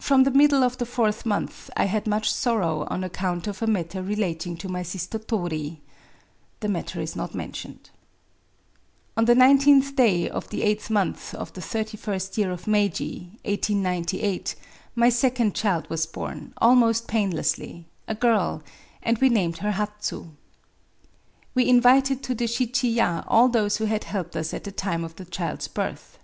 [0.00, 3.60] From the middle of the fourth month I had much sor row on account of
[3.60, 5.82] a matter relating to my sister Tori
[6.62, 7.90] [ibi matter is not mintioneJ].
[9.18, 13.32] ««««««On the nineteenth day of the eighth month of the thirty first year of Meiji
[14.94, 18.62] my second child was born, almost painlessly,— a girl;
[19.02, 20.30] and we named her Hatsu.
[21.54, 25.04] We invited to the shichiya ^ all those who had helped us at the time
[25.04, 26.16] of the child's birth.